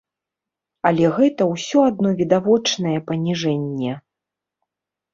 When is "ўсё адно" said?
1.53-2.15